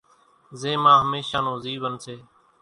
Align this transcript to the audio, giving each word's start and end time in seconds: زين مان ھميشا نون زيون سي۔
زين 0.59 0.77
مان 0.83 0.97
ھميشا 1.03 1.39
نون 1.43 1.57
زيون 1.63 1.93
سي۔ 2.03 2.15